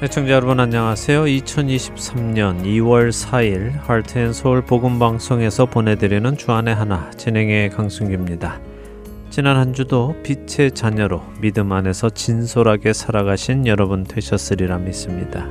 [0.00, 1.24] 애청자 여러분 안녕하세요.
[1.24, 8.60] 2023년 2월 4일 하트앤서울 복음방송에서 보내드리는 주안의 하나 진행의 강승규입니다.
[9.30, 15.48] 지난 한 주도 빛의 자녀로 믿음 안에서 진솔하게 살아가신 여러분 되셨으리라 믿습니다.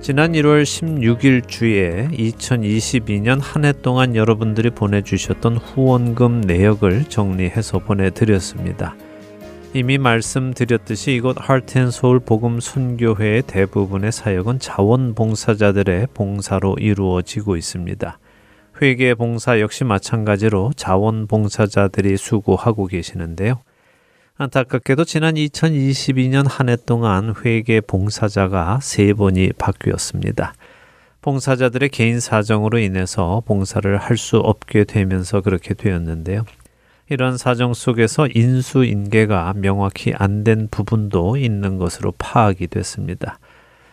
[0.00, 8.96] 지난 1월 16일 주에 2022년 한 해 동안 여러분들이 보내주셨던 후원금 내역을 정리해서 보내드렸습니다.
[9.72, 18.18] 이미 말씀드렸듯이 이곳 하트앤소울 복음 선교회의 대부분의 사역은 자원봉사자들의 봉사로 이루어지고 있습니다.
[18.82, 23.62] 회계 봉사 역시 마찬가지로 자원봉사자들이 수고하고 계시는데요.
[24.38, 30.54] 안타깝게도 지난 2022년 한 해 동안 회계 봉사자가 세 번이 바뀌었습니다.
[31.20, 36.44] 봉사자들의 개인 사정으로 인해서 봉사를 할 수 없게 되면서 그렇게 되었는데요.
[37.10, 43.38] 이런 사정 속에서 인수인계가 명확히 안 된 부분도 있는 것으로 파악이 됐습니다.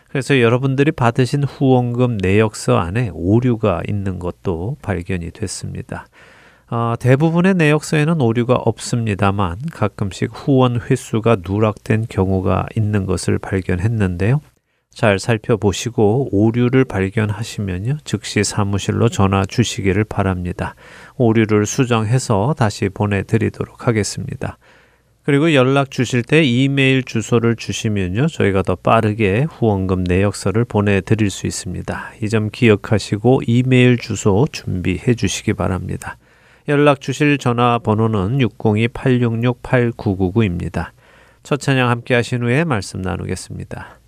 [0.08, 6.06] 그래서 여러분들이 받으신 후원금 내역서 안에 오류가 있는 것도 발견이 됐습니다.
[6.70, 14.40] 어, 대부분의 내역서에는 오류가 없습니다만 가끔씩 후원 횟수가 누락된 경우가 있는 것을 발견했는데요.
[14.98, 17.98] 잘 살펴보시고 오류를 발견하시면요.
[18.02, 20.74] 즉시 사무실로 전화 주시기를 바랍니다.
[21.16, 24.58] 오류를 수정해서 다시 보내드리도록 하겠습니다.
[25.22, 28.26] 그리고 연락 주실 때 이메일 주소를 주시면요.
[28.26, 32.14] 저희가 더 빠르게 후원금 내역서를 보내드릴 수 있습니다.
[32.20, 36.16] 이 점 기억하시고 이메일 주소 준비해 주시기 바랍니다.
[36.66, 40.88] 연락 주실 전화번호는 602-866-8999입니다.
[41.44, 44.00] 첫 찬양 함께 하신 후에 말씀 나누겠습니다.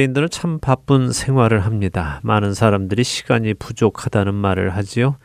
[0.00, 2.20] 현대인들은 참 바쁜 생활을 합니다.
[2.22, 5.16] 많은 사람들이 시간이 부족하다는 말을 하지요.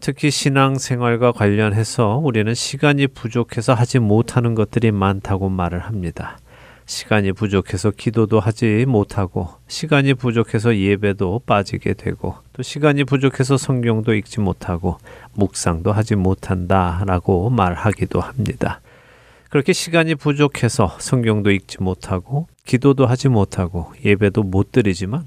[0.00, 6.38] 특히 신앙 생활과 관련해서 우리는 시간이 부족해서 하지 못하는 것들이 많다고 말을 합니다.
[6.86, 14.40] 시간이 부족해서 기도도 하지 못하고, 시간이 부족해서 예배도 빠지게 되고, 또 시간이 부족해서 성경도 읽지
[14.40, 14.98] 못하고,
[15.34, 18.80] 묵상도 하지 못한다 라고 말하기도 합니다.
[19.50, 25.24] 그렇게 시간이 부족해서 성경도 읽지 못하고, 기도도 하지 못하고, 예배도 못 드리지만,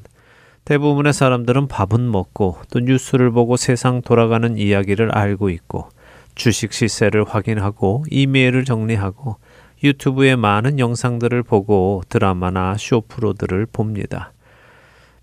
[0.69, 5.89] 대부분의 사람들은 밥은 먹고 또 뉴스를 보고 세상 돌아가는 이야기를 알고 있고
[6.36, 9.38] 주식 시세를 확인하고 이메일을 정리하고
[9.83, 14.31] 유튜브에 많은 영상들을 보고 드라마나 쇼프로들을 봅니다.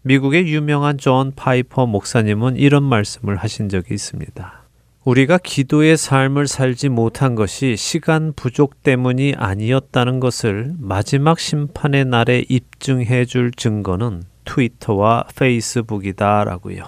[0.02, 4.65] 미국의 유명한 존 파이퍼 목사님은 이런 말씀을 하신 적이 있습니다.
[5.06, 13.24] 우리가 기도의 삶을 살지 못한 것이 시간 부족 때문이 아니었다는 것을 마지막 심판의 날에 입증해
[13.24, 16.86] 줄 증거는 트위터와 페이스북이다라고요.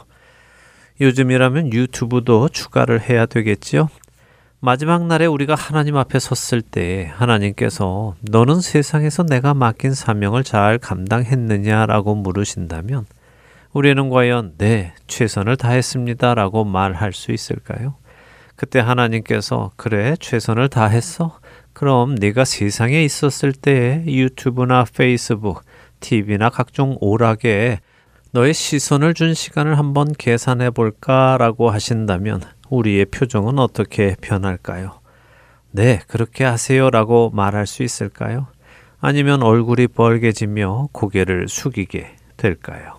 [1.01, 3.89] 요즘이라면 유튜브도 추가를 해야 되겠지요.
[4.59, 12.17] 마지막 날에 우리가 하나님 앞에 섰을 때 하나님께서 너는 세상에서 내가 맡긴 사명을 잘 감당했느냐라고
[12.17, 13.07] 물으신다면
[13.73, 17.95] 우리는 과연 네, 최선을 다했습니다라고 말할 수 있을까요?
[18.59, 21.39] 그때 하나님께서 그래, 최선을 다했어?
[21.73, 25.63] 그럼 네가 세상에 있었을 때 유튜브나 페이스북,
[26.01, 27.79] TV나 각종 오락에
[28.33, 34.99] 너의 시선을 준 시간을 한번 계산해 볼까라고 하신다면 우리의 표정은 어떻게 변할까요?
[35.71, 38.49] 네, 그렇게 하세요라고 말할 수 있을까요?
[38.99, 42.98] 아니면 얼굴이 벌게지며 고개를 숙이게 될까요?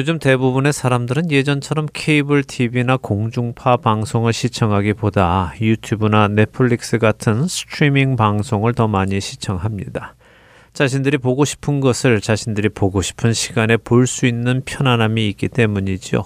[0.00, 8.88] 요즘 대부분의 사람들은 예전처럼 케이블 TV나 공중파 방송을 시청하기보다 유튜브나 넷플릭스 같은 스트리밍 방송을 더
[8.88, 10.14] 많이 시청합니다.
[10.72, 16.24] 자신들이 보고 싶은 것을 자신들이 보고 싶은 시간에 볼 수 있는 편안함이 있기 때문이죠.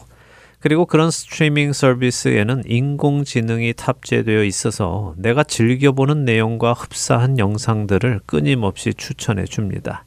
[0.61, 10.04] 그리고 그런 스트리밍 서비스에는 인공지능이 탑재되어 있어서 내가 즐겨보는 내용과 흡사한 영상들을 끊임없이 추천해 줍니다.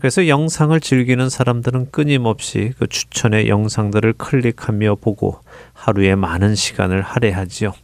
[0.00, 5.38] 그래서 영상을 즐기는 사람들은 끊임없이 그 추천의 영상들을 클릭하며 보고
[5.74, 7.74] 하루에 많은 시간을 할애하지요.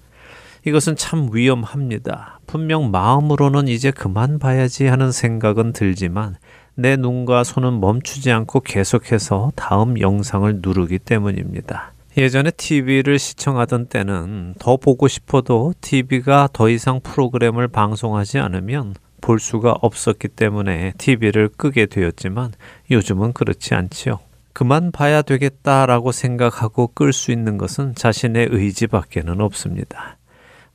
[0.64, 2.40] 이것은 참 위험합니다.
[2.46, 6.37] 분명 마음으로는 이제 그만 봐야지 하는 생각은 들지만
[6.75, 11.92] 내 눈과 손은 멈추지 않고 계속해서 다음 영상을 누르기 때문입니다.
[12.16, 18.94] 예전에 TV를 시청하던 때는 더 보고 싶어도 TV가 더 이상 프로그램을 방송하지 않으면
[19.26, 22.52] 볼 수가 없었기 때문에 TV를 끄게 되었지만
[22.92, 24.21] 요즘은 그렇지 않지요.
[24.52, 30.16] 그만 봐야 되겠다라고 생각하고 끌 수 있는 것은 자신의 의지밖에는 없습니다.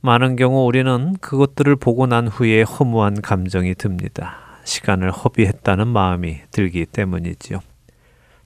[0.02, 4.36] 많은 경우 우리는 그것들을 보고 난 후에 허무한 감정이 듭니다.
[4.64, 7.60] 시간을 허비했다는 마음이 들기 때문이지요.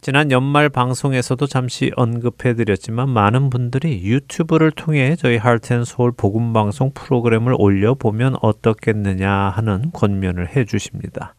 [0.07, 7.57] 지난 연말 방송에서도 잠시 언급해 드렸지만 많은 분들이 유튜브를 통해 저희 할텐서울 복음 방송 프로그램을
[7.59, 11.35] 올려 보면 어떻겠느냐 하는 권면을 해 주십니다.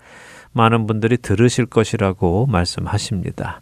[0.52, 3.62] 많은 분들이 들으실 것이라고 말씀하십니다.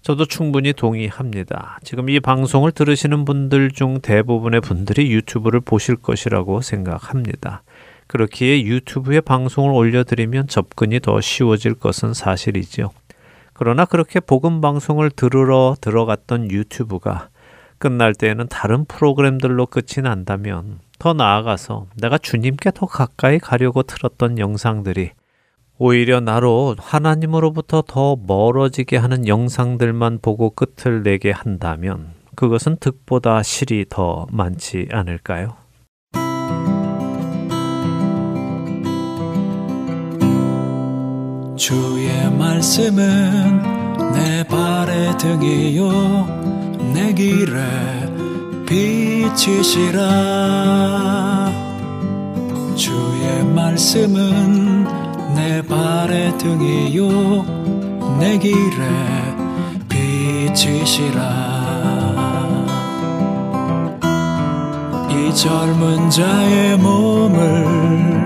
[0.00, 1.78] 저도 충분히 동의합니다.
[1.84, 7.62] 지금 이 방송을 들으시는 분들 중 대부분의 분들이 유튜브를 보실 것이라고 생각합니다.
[8.06, 12.90] 그렇기에 유튜브에 방송을 올려드리면 접근이 더 쉬워질 것은 사실이지요.
[13.58, 17.30] 그러나 그렇게 복음 방송을 들으러 들어갔던 유튜브가
[17.78, 25.12] 끝날 때에는 다른 프로그램들로 끝이 난다면 더 나아가서 내가 주님께 더 가까이 가려고 틀었던 영상들이
[25.78, 34.26] 오히려 나로 하나님으로부터 더 멀어지게 하는 영상들만 보고 끝을 내게 한다면 그것은 득보다 실이 더
[34.30, 35.56] 많지 않을까요?
[41.56, 47.62] 주의 말씀은 내 발의 등이요 내 길에
[48.66, 50.02] 빛이시라.
[52.76, 54.84] 주의 말씀은
[55.34, 58.86] 내 발의 등이요 내 길에
[59.88, 61.24] 빛이시라.
[65.08, 68.25] 이 젊은 자의 몸을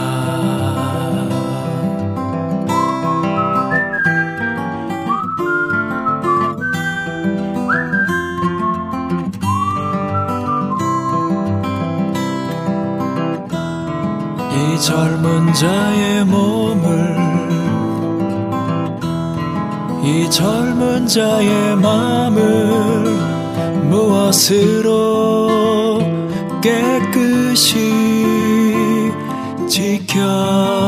[14.81, 17.15] 젊은 자의 몸을
[20.03, 22.41] 이 젊은 자의 마음을
[23.91, 25.49] 무엇으로
[26.63, 27.77] 깨끗이
[29.69, 30.80] 지켜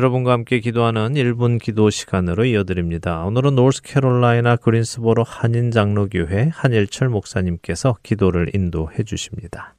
[0.00, 3.22] 여러분과 함께 기도하는 1분 기도 시간으로 이어드립니다.
[3.26, 9.74] 오늘은 노스캐롤라이나 그린스보로 한인 장로교회 한일철 목사님께서 기도를 인도해 주십니다.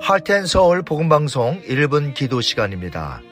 [0.00, 3.22] 할텐 서울 복음 방송 1분 기도 시간입니다.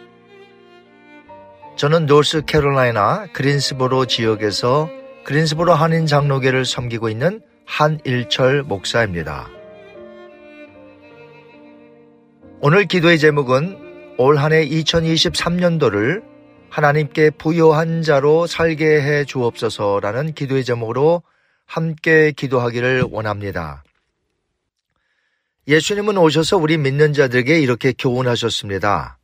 [1.76, 4.88] 저는 노스 캐롤라이나 그린스보로 지역에서
[5.24, 9.50] 그린스보로 한인 장로교를 섬기고 있는 한일철 목사입니다.
[12.64, 16.22] 오늘 기도의 제목은 올 한 해 2023년도를
[16.70, 21.24] 하나님께 부요한 자로 살게 해 주옵소서라는 기도의 제목으로
[21.66, 23.82] 함께 기도하기를 원합니다.
[25.66, 29.18] 예수님은 오셔서 우리 믿는 자들에게 이렇게 교훈하셨습니다.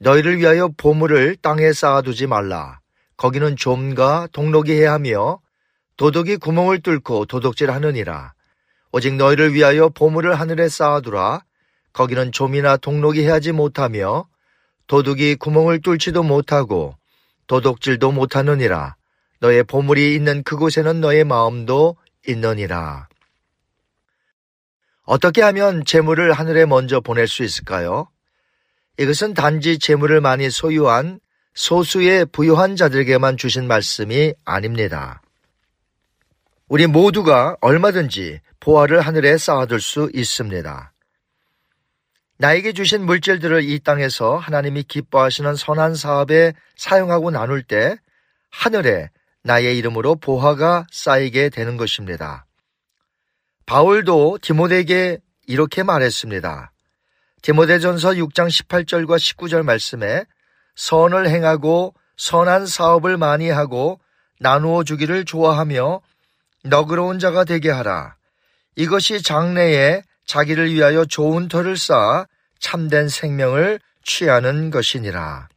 [0.00, 2.80] 너희를 위하여 보물을 땅에 쌓아두지 말라.
[3.16, 5.38] 거기는 좀과 동록이 해하며
[5.96, 8.34] 도둑이 구멍을 뚫고 도둑질 하느니라.
[8.92, 11.40] 오직 너희를 위하여 보물을 하늘에 쌓아두라.
[11.96, 14.28] 거기는 좀이나 동록이 해하지 못하며
[14.86, 16.94] 도둑이 구멍을 뚫지도 못하고
[17.46, 18.96] 도둑질도 못하느니라.
[19.40, 21.96] 너의 보물이 있는 그곳에는 너의 마음도
[22.28, 23.08] 있느니라.
[25.04, 28.08] 어떻게 하면 재물을 하늘에 먼저 보낼 수 있을까요?
[28.98, 31.18] 이것은 단지 재물을 많이 소유한
[31.54, 35.22] 소수의 부유한 자들에게만 주신 말씀이 아닙니다.
[36.68, 40.92] 우리 모두가 얼마든지 보화를 하늘에 쌓아둘 수 있습니다.
[42.38, 47.96] 나에게 주신 물질들을 이 땅에서 하나님이 기뻐하시는 선한 사업에 사용하고 나눌 때
[48.50, 49.10] 하늘에
[49.42, 52.46] 나의 이름으로 보화가 쌓이게 되는 것입니다.
[53.64, 56.72] 바울도 디모데에게 이렇게 말했습니다.
[57.42, 60.24] 디모데전서 6장 18절과 19절 말씀에
[60.74, 64.00] 선을 행하고 선한 사업을 많이 하고
[64.40, 66.00] 나누어 주기를 좋아하며
[66.64, 68.16] 너그러운 자가 되게 하라.
[68.74, 72.26] 이것이 장래에 자기를 위하여 좋은 터를 쌓아
[72.58, 75.48] 참된 생명을 취하는 것이니라.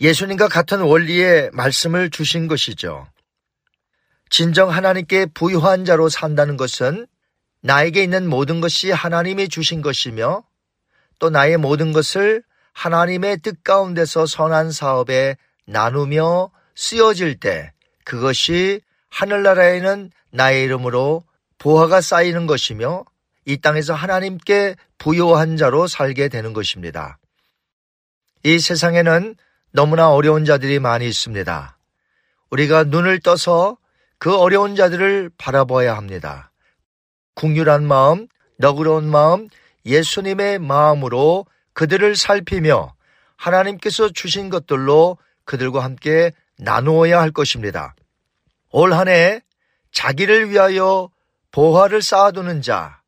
[0.00, 3.06] 예수님과 같은 원리의 말씀을 주신 것이죠.
[4.30, 7.06] 진정 하나님께 부유한 자로 산다는 것은
[7.60, 10.42] 나에게 있는 모든 것이 하나님이 주신 것이며
[11.18, 17.72] 또 나의 모든 것을 하나님의 뜻 가운데서 선한 사업에 나누며 쓰여질 때
[18.04, 21.22] 그것이 하늘나라에는 나의 이름으로
[21.58, 23.04] 보화가 쌓이는 것이며
[23.44, 27.18] 이 땅에서 하나님께 부요한 자로 살게 되는 것입니다.
[28.42, 29.36] 이 세상에는
[29.72, 31.76] 너무나 어려운 자들이 많이 있습니다.
[32.50, 33.76] 우리가 눈을 떠서
[34.18, 36.50] 그 어려운 자들을 바라봐야 합니다.
[37.34, 38.28] 국률한 마음,
[38.58, 39.48] 너그러운 마음,
[39.84, 42.94] 예수님의 마음으로 그들을 살피며
[43.36, 47.94] 하나님께서 주신 것들로 그들과 함께 나누어야 할 것입니다.
[48.70, 49.42] 올 한 해
[49.92, 51.10] 자기를 위하여
[51.50, 53.00] 보화를 쌓아두는 자,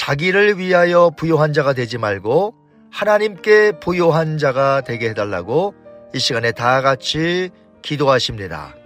[0.00, 2.54] 자기를 위하여 부요한 자가 되지 말고
[2.90, 5.74] 하나님께 부요한 자가 되게 해달라고
[6.14, 7.50] 이 시간에 다 같이
[7.82, 8.79] 기도하십니다.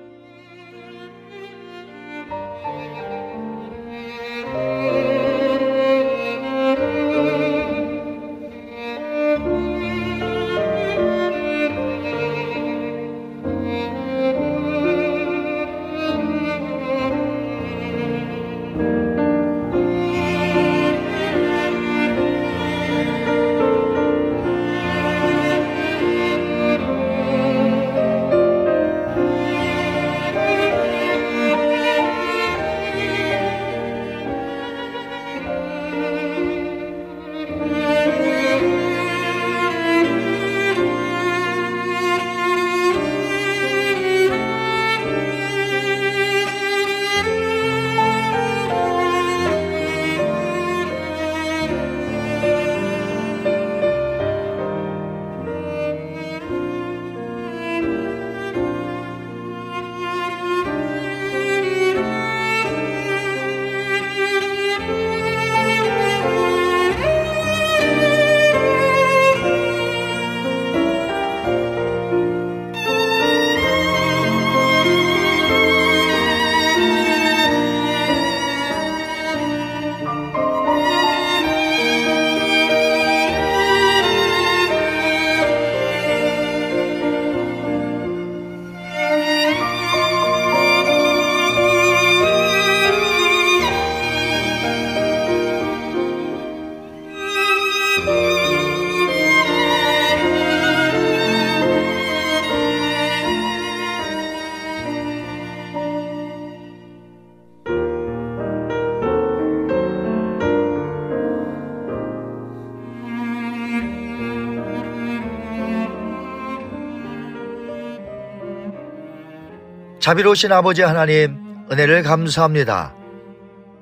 [120.05, 122.95] 자비로우신 아버지 하나님, 은혜를 감사합니다.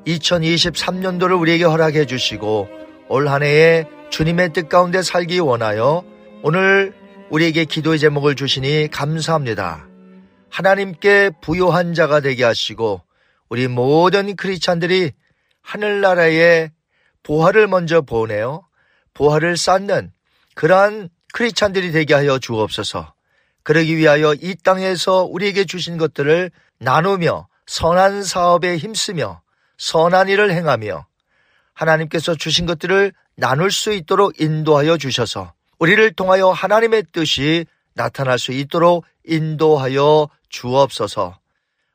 [0.06, 2.68] 2023년도를 우리에게 허락해 주시고
[3.08, 6.04] 올 한 해에 주님의 뜻 가운데 살기 원하여
[6.44, 6.94] 오늘
[7.30, 9.88] 우리에게 기도의 제목을 주시니 감사합니다.
[10.48, 13.02] 하나님께 부요한 자가 되게 하시고
[13.48, 15.10] 우리 모든 크리스찬들이
[15.60, 16.70] 하늘나라에
[17.24, 18.64] 보화를 먼저 보내어
[19.14, 20.12] 보화를 쌓는
[20.54, 23.11] 그러한 크리스찬들이 되게 하여 주옵소서.
[23.62, 29.42] 그러기 위하여 이 땅에서 우리에게 주신 것들을 나누며 선한 사업에 힘쓰며
[29.78, 31.06] 선한 일을 행하며
[31.74, 39.04] 하나님께서 주신 것들을 나눌 수 있도록 인도하여 주셔서 우리를 통하여 하나님의 뜻이 나타날 수 있도록
[39.24, 41.38] 인도하여 주옵소서.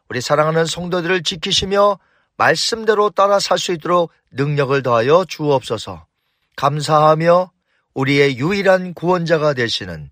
[0.09, 1.99] 우리 사랑하는 성도들을 지키시며
[2.37, 6.05] 말씀대로 따라 살 수 있도록 능력을 더하여 주옵소서.
[6.55, 7.51] 감사하며
[7.93, 10.11] 우리의 유일한 구원자가 되시는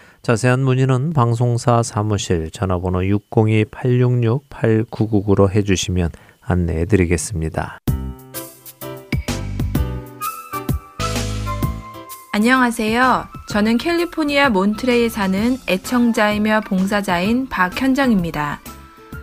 [0.21, 7.79] 자세한 문의는 방송사 사무실 전화번호 602-866-8999로 해주시면 안내해 드리겠습니다.
[12.33, 13.25] 안녕하세요.
[13.49, 18.61] 저는 캘리포니아 몬트레이에 사는 애청자이며 봉사자인 박현정입니다.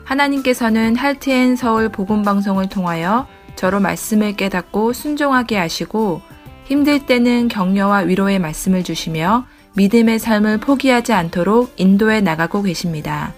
[0.05, 6.23] 하나님께서는 할트앤 서울 복음 방송을 통하여 저로 말씀을 깨닫고 순종하게 하시고
[6.65, 9.47] 힘들 때는 격려와 위로의 말씀을 주시며
[9.79, 13.33] 믿음의 삶을 포기하지 않도록 인도해 나가고 계십니다.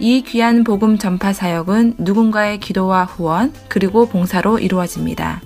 [0.00, 5.40] 이 귀한 복음 전파 사역은 누군가의 기도와 후원 그리고 봉사로 이루어집니다.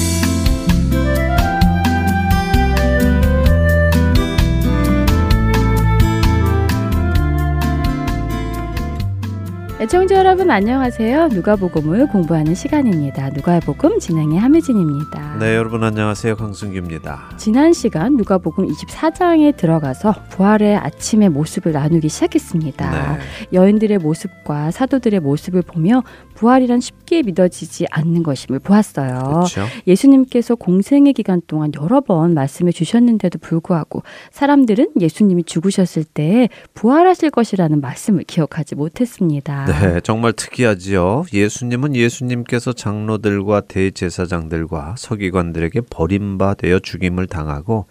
[9.81, 11.29] 애청자 여러분 안녕하세요.
[11.29, 13.31] 누가복음을 공부하는 시간입니다.
[13.31, 15.37] 누가복음 진행의 함혜진입니다.
[15.39, 16.35] 네, 여러분 안녕하세요.
[16.35, 17.31] 강승규입니다.
[17.37, 22.91] 지난 시간 누가복음 24장에 들어가서 부활의 아침의 모습을 나누기 시작했습니다.
[22.91, 23.19] 네.
[23.53, 26.03] 여인들의 모습과 사도들의 모습을 보며
[26.35, 29.19] 부활이란 쉽게 믿어지지 않는 것임을 보았어요.
[29.23, 29.65] 그렇죠.
[29.87, 37.81] 예수님께서 공생의 기간 동안 여러 번 말씀해 주셨는데도 불구하고 사람들은 예수님이 죽으셨을 때 부활하실 것이라는
[37.81, 39.70] 말씀을 기억하지 못했습니다.
[39.71, 41.25] 네, 정말 특이하지요.
[41.31, 47.85] 예수님은 예수님께서 장로들과 대제사장들과 서기관들에게 버림받아 죽임을 당하고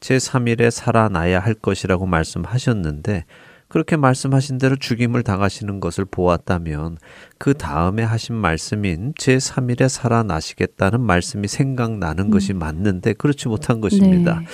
[0.00, 3.24] 제3일에 살아나야 할 것이라고 말씀하셨는데
[3.68, 6.98] 그렇게 말씀하신 대로 죽임을 당하시는 것을 보았다면
[7.36, 14.40] 그 다음에 하신 말씀인 제3일에 살아나시겠다는 말씀이 생각나는 것이 맞는데 그렇지 못한 것입니다.
[14.40, 14.46] 네.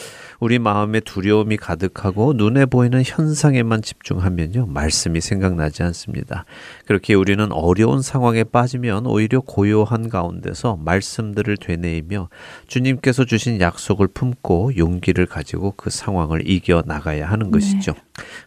[0.43, 4.67] 우리 마음에 두려움이 가득하고 눈에 보이는 현상에만 집중하면요.
[4.67, 6.47] 말씀이 생각나지 않습니다.
[6.85, 12.29] 그렇게 우리는 어려운 상황에 빠지면 오히려 고요한 가운데서 말씀들을 되뇌이며
[12.67, 17.95] 주님께서 주신 약속을 품고 용기를 가지고 그 상황을 이겨 나가야 하는 것이죠.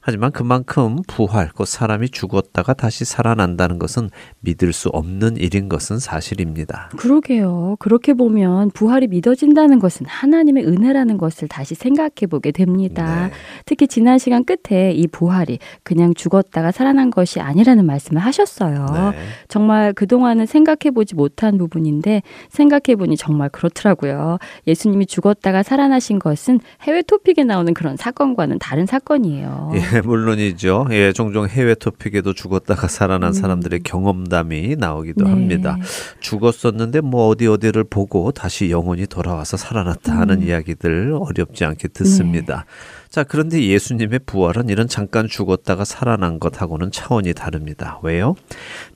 [0.02, 4.10] 하지만 그만큼 부활, 그 사람이 죽었다가 다시 살아난다는 것은
[4.42, 6.90] 믿을 수 없는 일인 것은 사실입니다.
[6.98, 7.76] 그러게요.
[7.80, 13.28] 그렇게 보면 부활이 믿어진다는 것은 하나님의 은혜라는 것을 다시 생각해 보게 됩니다.
[13.28, 13.32] 네.
[13.66, 18.86] 특히 지난 시간 끝에 이 부활이 그냥 죽었다가 살아난 것이 아니라는 말씀을 하셨어요.
[19.12, 19.18] 네.
[19.48, 24.38] 정말 그동안은 생각해 보지 못한 부분인데 생각해 보니 정말 그렇더라고요.
[24.68, 29.55] 예수님이 죽었다가 살아나신 것은 해외 토픽에 나오는 그런 사건과는 다른 사건이에요.
[29.74, 30.88] 예, 물론이죠.
[30.92, 35.30] 예, 종종 해외 토픽에도 죽었다가 살아난 사람들의 경험담이 나오기도 네.
[35.30, 35.78] 합니다.
[36.20, 42.66] 죽었었는데 뭐 어디 어디를 보고 다시 영혼이 돌아와서 살아났다 하는 이야기들 어렵지 않게 듣습니다.
[43.10, 48.00] 자, 그런데 예수님의 부활은 이런 잠깐 죽었다가 살아난 것하고는 차원이 다릅니다.
[48.04, 48.36] 왜요?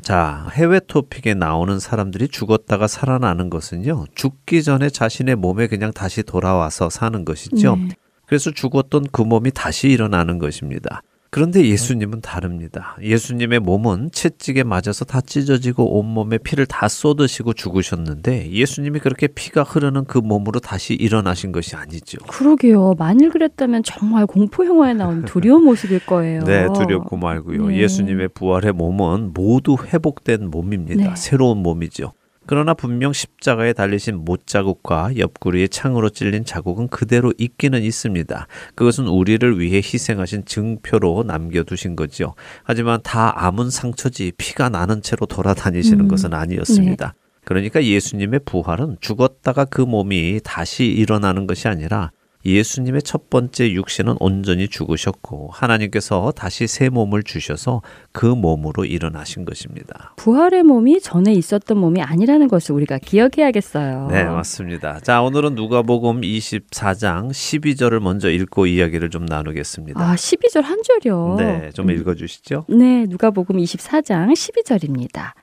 [0.02, 6.90] 자, 해외 토픽에 나오는 사람들이 죽었다가 살아나는 것은요, 죽기 전에 자신의 몸에 그냥 다시 돌아와서
[6.90, 7.78] 사는 것이죠.
[7.78, 7.90] 네.
[8.30, 11.02] 그래서 죽었던 그 몸이 다시 일어나는 것입니다.
[11.32, 12.96] 그런데 예수님은 다릅니다.
[13.02, 20.06] 예수님의 몸은 채찍에 맞아서 다 찢어지고 온몸에 피를 다 쏟으시고 죽으셨는데 예수님이 그렇게 피가 흐르는
[20.06, 22.20] 그 몸으로 다시 일어나신 것이 아니죠.
[22.28, 22.94] 그러게요.
[23.00, 26.44] 만일 그랬다면 정말 공포 영화에 나오는 두려운 모습일 거예요.
[26.44, 27.68] 네, 두렵고 말고요.
[27.68, 27.78] 네.
[27.78, 31.10] 예수님의 부활의 몸은 모두 회복된 몸입니다.
[31.10, 31.16] 네.
[31.16, 32.14] 새로운 몸이죠.
[32.50, 38.48] 그러나 분명 십자가에 달리신 못자국과 옆구리에 창으로 찔린 자국은 그대로 있기는 있습니다.
[38.74, 42.34] 그것은 우리를 위해 희생하신 증표로 남겨두신 거죠.
[42.64, 47.14] 하지만 다 아문 상처지 피가 나는 채로 돌아다니시는 음, 것은 아니었습니다.
[47.46, 52.10] 그러니까 예수님의 부활은 죽었다가 그 몸이 다시 일어나는 것이 아니라
[52.46, 57.82] 예수님의 첫 번째 육신은 온전히 죽으셨고 하나님께서 다시 새 몸을 주셔서
[58.14, 60.14] 그 몸으로 일어나신 것입니다.
[60.16, 64.08] 부활의 몸이 전에 있었던 몸이 아니라는 것을 우리가 기억해야겠어요.
[64.10, 65.00] 네, 맞습니다.
[65.02, 70.00] 자, 오늘은 누가복음 24장 12절을 먼저 읽고 이야기를 좀 나누겠습니다.
[70.00, 71.36] 아, 12절 한 절이요.
[71.38, 72.66] 네, 좀 읽어 주시죠.
[72.70, 75.34] 네, 누가복음 24장 12절입니다.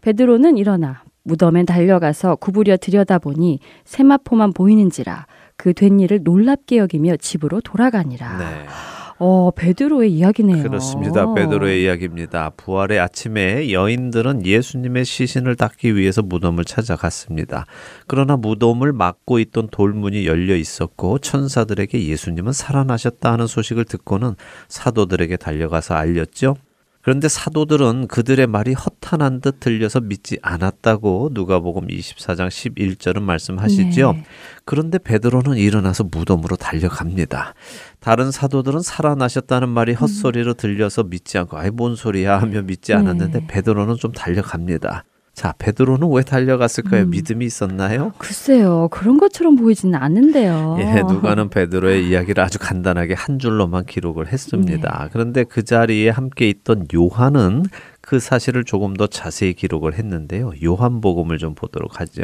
[0.00, 8.38] 베드로는 일어나 무덤에 달려가서 구부려 들여다보니 세마포만 보이는지라 그 된 일을 놀랍게 여기며 집으로 돌아가니라.
[8.38, 8.66] 네.
[9.18, 10.64] 어, 베드로의 이야기네요.
[10.64, 11.32] 그렇습니다.
[11.32, 12.50] 베드로의 이야기입니다.
[12.56, 17.66] 부활의 아침에 여인들은 예수님의 시신을 닦기 위해서 무덤을 찾아갔습니다.
[18.08, 24.34] 그러나 무덤을 막고 있던 돌문이 열려 있었고 천사들에게 예수님은 살아나셨다 하는 소식을 듣고는
[24.68, 26.56] 사도들에게 달려가서 알렸죠.
[27.02, 34.12] 그런데 사도들은 그들의 말이 허탄한 듯 들려서 믿지 않았다고 누가복음 24장 11절은 말씀하시죠.
[34.12, 34.24] 네.
[34.64, 37.54] 그런데 베드로는 일어나서 무덤으로 달려갑니다.
[37.98, 43.46] 다른 사도들은 살아나셨다는 말이 헛소리로 들려서 믿지 않고 아이 뭔 소리야 하며 믿지 않았는데 네.
[43.48, 45.04] 베드로는 좀 달려갑니다.
[45.42, 47.02] 자, 베드로는 왜 달려갔을까요?
[47.02, 47.10] 음.
[47.10, 48.12] 믿음이 있었나요?
[48.16, 50.76] 글쎄요, 그런 것처럼 보이지는 않는데요.
[50.78, 55.08] 예, 누가는 베드로의 이야기를 아주 간단하게 한 줄로만 기록을 했습니다.
[55.12, 57.64] 그런데 그 자리에 함께 있던 요한은
[58.00, 60.52] 그 사실을 조금 더 자세히 기록을 했는데요.
[60.62, 62.22] 요한복음을 좀 보도록 하죠.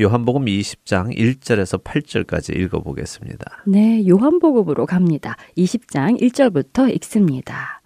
[0.00, 3.64] 요한복음 20장 1절에서 8절까지 읽어보겠습니다.
[3.66, 5.36] 네, 요한복음으로 갑니다.
[5.58, 7.82] 20장 1절부터 읽습니다.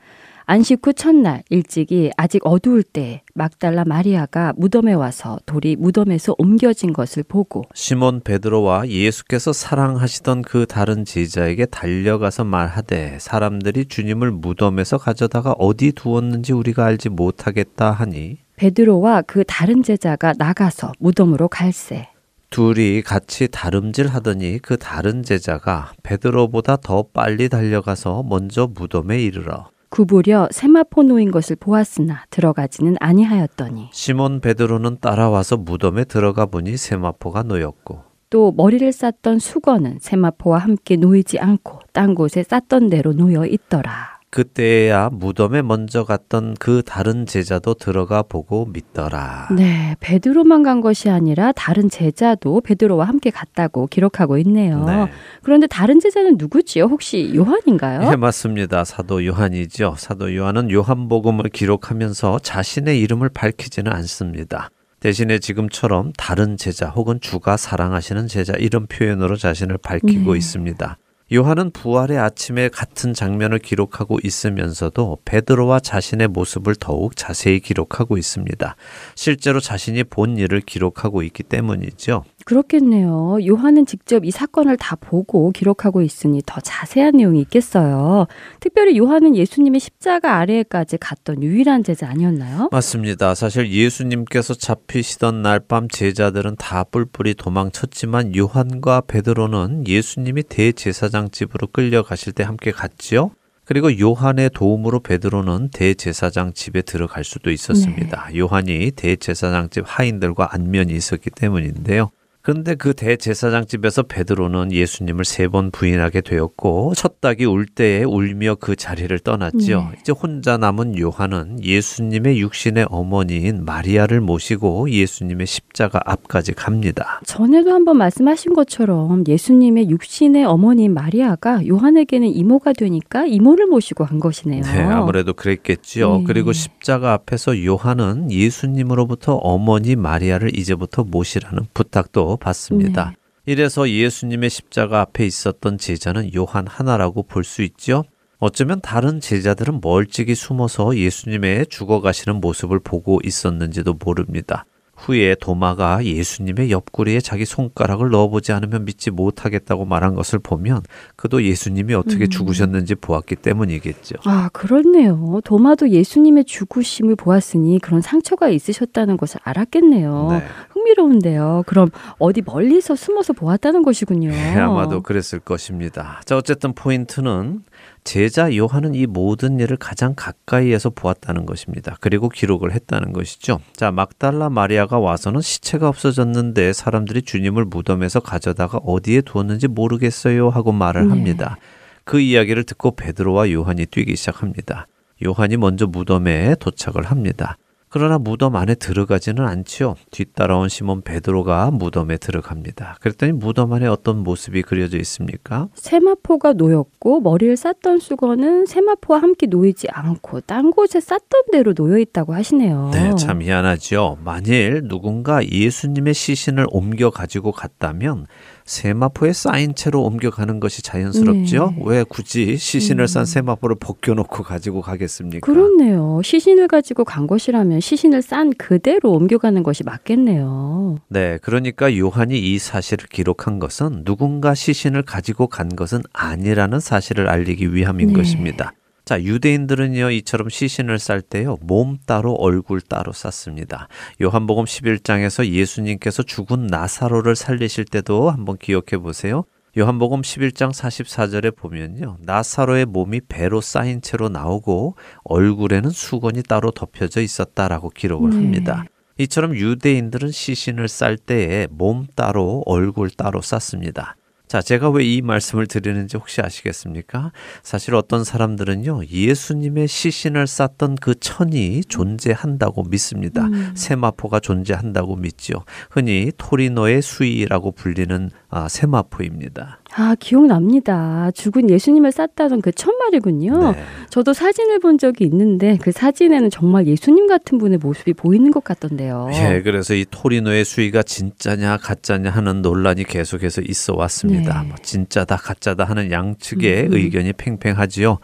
[0.51, 7.23] 안식 후 첫날 일찍이 아직 어두울 때 막달라 마리아가 무덤에 와서 돌이 무덤에서 옮겨진 것을
[7.23, 15.93] 보고 시몬 베드로와 예수께서 사랑하시던 그 다른 제자에게 달려가서 말하되 사람들이 주님을 무덤에서 가져다가 어디
[15.93, 22.09] 두었는지 우리가 알지 못하겠다 하니 베드로와 그 다른 제자가 나가서 무덤으로 갈새.
[22.49, 30.49] 둘이 같이 다름질 하더니 그 다른 제자가 베드로보다 더 빨리 달려가서 먼저 무덤에 이르러 구부려
[30.51, 38.53] 세마포 놓인 것을 보았으나 들어가지는 아니하였더니 시몬 베드로는 따라와서 무덤에 들어가 보니 세마포가 놓였고 또
[38.53, 44.18] 머리를 쌌던 수건은 세마포와 함께 놓이지 않고 딴 곳에 쌌던 대로 놓여 있더라.
[44.31, 49.49] 그때야 무덤에 먼저 갔던 그 다른 제자도 들어가 보고 믿더라.
[49.57, 54.85] 네, 베드로만 간 것이 아니라 다른 제자도 베드로와 함께 갔다고 기록하고 있네요.
[54.85, 55.11] 네.
[55.43, 56.85] 그런데 다른 제자는 누구지요?
[56.85, 58.11] 혹시 요한인가요?
[58.11, 58.85] 예, 맞습니다.
[58.85, 59.95] 사도 요한이죠.
[59.97, 64.71] 사도 요한은 요한복음을 기록하면서 자신의 이름을 밝히지는 않습니다.
[65.01, 70.39] 대신에 지금처럼 다른 제자 혹은 주가 사랑하시는 제자 이런 표현으로 자신을 밝히고 네.
[70.39, 70.99] 있습니다.
[71.31, 78.77] 요한은 부활의 아침에 같은 장면을 기록하고 있으면서도 베드로와 자신의 모습을 더욱 자세히 기록하고 있습니다.
[79.15, 82.25] 실제로 자신이 본 일을 기록하고 있기 때문이죠.
[82.47, 83.37] 그렇겠네요.
[83.47, 88.27] 요한은 직접 이 사건을 다 보고 기록하고 있으니 더 자세한 내용이 있겠어요.
[88.61, 92.71] 특별히 요한은 예수님의 십자가 아래에까지 갔던 유일한 제자 아니었나요?
[92.73, 93.35] 맞습니다.
[93.35, 102.33] 사실 예수님께서 잡히시던 날 밤 제자들은 다 뿔뿔이 도망쳤지만 요한과 베드로는 예수님이 대제사장 집으로 끌려가실
[102.33, 103.33] 때 함께 갔지요.
[103.65, 108.31] 그리고 요한의 도움으로 베드로는 대제사장 집에 들어갈 수도 있었습니다.
[108.35, 112.11] 요한이 대제사장 집 하인들과 안면이 있었기 때문인데요.
[112.49, 118.55] 그런데 그 대제사장 집에서 베드로는 예수님을 세 번 부인하게 되었고 첫 닭이 울 때에 울며
[118.55, 119.81] 그 자리를 떠났지요.
[119.81, 119.99] 네.
[120.01, 127.21] 이제 혼자 남은 요한은 예수님의 육신의 어머니인 마리아를 모시고 예수님의 십자가 앞까지 갑니다.
[127.27, 134.63] 전에도 한번 말씀하신 것처럼 예수님의 육신의 어머니인 마리아가 요한에게는 이모가 되니까 이모를 모시고 간 것이네요.
[134.63, 136.19] 네, 아무래도 그랬겠지요.
[136.19, 136.25] 네.
[136.27, 143.11] 그리고 십자가 앞에서 요한은 예수님으로부터 어머니 마리아를 이제부터 모시라는 부탁도 받습니다.
[143.11, 143.17] 네.
[143.47, 148.05] 이래서 예수님의 십자가 앞에 있었던 제자는 요한 하나라고 볼 수 있죠.
[148.39, 154.65] 어쩌면 다른 제자들은 멀찍이 숨어서 예수님의 죽어가시는 모습을 보고 있었는지도 모릅니다.
[154.99, 160.83] 후에 도마가 예수님의 옆구리에 자기 손가락을 넣어보지 않으면 믿지 못하겠다고 말한 것을 보면
[161.17, 162.29] 그도 예수님이 어떻게 음.
[162.29, 164.17] 죽으셨는지 보았기 때문이겠죠.
[164.25, 165.41] 아, 그렇네요.
[165.45, 170.29] 도마도 예수님의 죽으심을 보았으니 그런 상처가 있으셨다는 것을 알았겠네요.
[170.31, 170.43] 네.
[170.71, 171.65] 흥미로운데요.
[171.67, 174.31] 그럼 어디 멀리서 숨어서 보았다는 것이군요.
[174.31, 176.21] 네, 아마도 그랬을 것입니다.
[176.25, 177.63] 자, 어쨌든 포인트는
[178.09, 181.99] 제자 요한은 이 모든 일을 가장 가까이에서 보았다는 것입니다.
[182.01, 183.61] 그리고 기록을 했다는 것이죠.
[183.77, 191.03] 자, 막달라 마리아가 와서는 시체가 없어졌는데 사람들이 주님을 무덤에서 가져다가 어디에 두었는지 모르겠어요 하고 말을
[191.03, 191.11] 네.
[191.11, 191.59] 합니다.
[192.05, 194.87] 그 이야기를 듣고 베드로와 요한이 뛰기 시작합니다.
[195.23, 197.59] 요한이 먼저 무덤에 도착을 합니다.
[197.91, 199.95] 그러나 무덤 안에 들어가지는 않지요.
[200.11, 202.99] 뒤따라온 시몬 베드로가 무덤에 들어갑니다.
[203.01, 205.69] 그랬더니 무덤 안에 어떤 모습이 그려져 있습니까?
[205.75, 212.35] 세마포가 놓였고 머리를 쌌던 수건은 세마포와 함께 놓이지 않고 딴 곳에 쌌던 대로 놓여 있다고
[212.35, 212.91] 하시네요.
[212.93, 214.19] 네, 참 희한하죠.
[214.23, 218.27] 만일 누군가 예수님의 시신을 옮겨 가지고 갔다면
[218.69, 221.75] 세마포에 쌓인 채로 옮겨가는 것이 자연스럽죠.
[221.75, 221.83] 네.
[221.87, 223.07] 왜 굳이 시신을 음.
[223.07, 225.41] 싼 세마포를 벗겨놓고 가지고 가겠습니까?
[225.41, 226.21] 그렇네요.
[226.23, 230.99] 시신을 가지고 간 것이라면 시신을 싼 그대로 옮겨가는 것이 맞겠네요.
[231.09, 237.75] 네, 그러니까 요한이 이 사실을 기록한 것은 누군가 시신을 가지고 간 것은 아니라는 사실을 알리기
[237.75, 238.13] 위함인 네.
[238.13, 238.75] 것입니다.
[239.09, 243.89] 자, 유대인들은요, 이처럼 시신을 쌀 때요, 몸 따로 얼굴 따로 쌌습니다.
[244.21, 249.45] 요한복음 11장에서 예수님께서 죽은 나사로를 살리실 때도 한번 기억해 보세요.
[249.79, 252.19] 요한복음 11장 44절에 보면요.
[252.21, 258.37] 나사로의 몸이 배로 쌓인 채로 나오고 얼굴에는 수건이 따로 덮여져 있었다라고 기록을 네.
[258.37, 258.85] 합니다.
[259.17, 264.17] 이처럼 유대인들은 시신을 쌀 때에 몸 따로 얼굴 따로 쌌습니다.
[264.49, 267.33] 자, 제가 왜 이 말씀을 드리는지 혹시 아시겠습니까?
[267.63, 273.47] 사실 어떤 사람들은요, 예수님의 시신을 쌌던 그 천이 존재한다고 믿습니다.
[273.47, 273.73] 음.
[273.75, 275.65] 세마포가 존재한다고 믿지요.
[275.91, 279.78] 흔히 토리노의 수위라고 불리는 아, 세마포입니다.
[279.95, 281.31] 아, 기억납니다.
[281.35, 283.73] 죽은 예수님을 쌌다던 그 천말이군요.
[283.73, 283.83] 네.
[284.11, 289.31] 저도 사진을 본 적이 있는데 그 사진에는 정말 예수님 같은 분의 모습이 보이는 것 같던데요.
[289.33, 294.63] 예, 그래서 이 토리노의 수위가 진짜냐 가짜냐 하는 논란이 계속해서 있어 왔습니다.
[294.63, 294.69] 네.
[294.69, 296.93] 뭐 진짜다 가짜다 하는 양측의 음.
[296.93, 298.19] 의견이 팽팽하지요.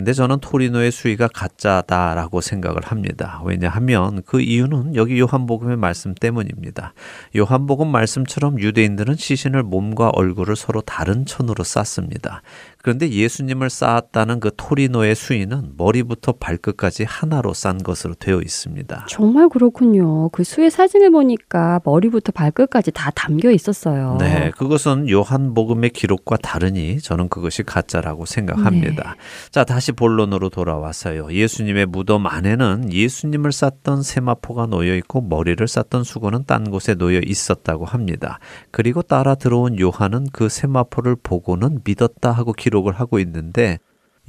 [0.00, 3.42] 근데 저는 토리노의 수위가 가짜다라고 생각을 합니다.
[3.44, 6.94] 왜냐하면 그 이유는 여기 요한복음의 말씀 때문입니다.
[7.36, 12.40] 요한복음 말씀처럼 유대인들은 시신을 몸과 얼굴을 서로 다른 천으로 쌌습니다.
[12.82, 19.06] 그런데 예수님을 쌓았다는 그 토리노의 수위는 머리부터 발끝까지 하나로 싼 것으로 되어 있습니다.
[19.08, 20.30] 정말 그렇군요.
[20.30, 24.16] 그 수의 사진을 보니까 머리부터 발끝까지 다 담겨 있었어요.
[24.18, 29.16] 네, 그것은 요한복음의 기록과 다르니 저는 그것이 가짜라고 생각합니다.
[29.50, 31.32] 자, 다시 본론으로 돌아와서요.
[31.32, 37.84] 예수님의 무덤 안에는 예수님을 쌌던 세마포가 놓여 있고 머리를 쌌던 수건은 딴 곳에 놓여 있었다고
[37.84, 38.38] 합니다.
[38.70, 43.78] 그리고 따라 들어온 요한은 그 세마포를 보고는 믿었다 하고 기록 을 하고 있는데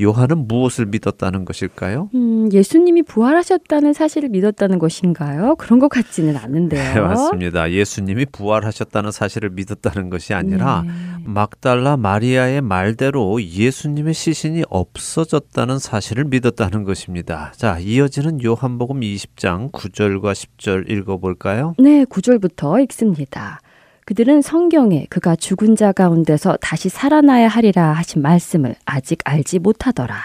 [0.02, 2.10] 요한은 무엇을 믿었다는 것일까요?
[2.16, 5.56] 음, 예수님이 부활하셨다는 사실을 믿었다는 것인가요?
[5.58, 6.94] 그런 것 같지는 않는데요.
[6.94, 7.72] 네, 맞습니다.
[7.72, 10.92] 예수님이 부활하셨다는 사실을 믿었다는 것이 아니라 네.
[11.26, 17.52] 막달라 마리아의 말대로 예수님의 시신이 없어졌다는 사실을 믿었다는 것입니다.
[17.56, 21.76] 자, 이어지는 요한복음 20장 9절과 10절 읽어볼까요?
[21.78, 23.60] 네, 9절부터 읽습니다.
[24.06, 30.16] 그들은 성경에 그가 죽은 자 가운데서 다시 살아나야 하리라 하신 말씀을 아직 알지 못하더라.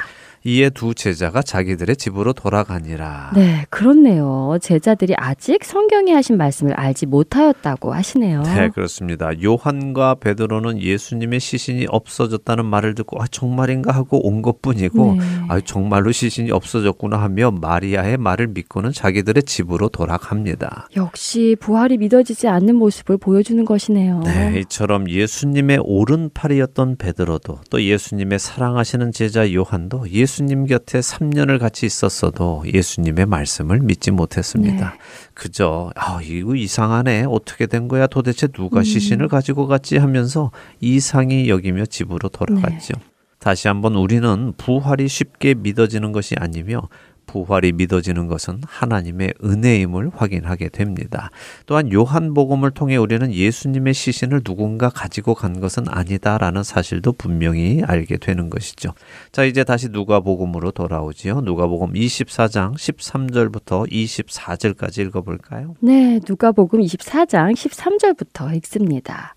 [0.47, 3.33] 이에 두 제자가 자기들의 집으로 돌아가니라.
[3.35, 4.59] 네, 그렇네요.
[4.63, 8.43] 제자들이 아직 성경에 하신 말씀을 알지 못하였다고 하시네요.
[8.45, 9.31] 네, 그렇습니다.
[9.43, 15.21] 요한과 베드로는 예수님의 시신이 없어졌다는 말을 듣고 아, 정말인가 하고 온 것뿐이고 네.
[15.49, 20.91] 아, 정말로 시신이 없어졌구나 하며 마리아의 말을 믿고는 자기들의 집으로 돌아갑니다.
[20.95, 24.21] 역시 부활이 믿어지지 않는 모습을 보여주는 것이네요.
[24.21, 31.87] 네, 이처럼 예수님의 오른팔이었던 베드로도 또 예수님의 사랑하시는 제자 요한도 예수 님 곁에 3년을 같이
[31.87, 34.91] 있었어도 예수님의 말씀을 믿지 못했습니다.
[34.91, 34.99] 네.
[35.35, 37.27] 그저 아, 이거 이상하네.
[37.29, 38.07] 어떻게 된 거야?
[38.07, 38.85] 도대체 누가 음.
[38.85, 42.95] 시신을 가지고 갔지 하면서 이상히 여기며 집으로 돌아갔죠.
[42.95, 43.05] 네.
[43.39, 46.89] 다시 한번 우리는 부활이 쉽게 믿어지는 것이 아니며
[47.27, 51.31] 부활이 믿어지는 것은 하나님의 은혜임을 확인하게 됩니다.
[51.67, 58.51] 또한 요한복음을 통해 우리는 예수님의 시신을 누군가 가지고 간 것은 아니다라는 사실도 분명히 알게 되는
[58.51, 58.93] 것이죠.
[59.33, 61.41] 자, 이제 다시 누가복음으로 돌아오지요.
[61.43, 65.75] 누가복음 24장 13절부터 24절까지 읽어 볼까요?
[65.81, 69.35] 네, 누가복음 24장 13절부터 읽습니다.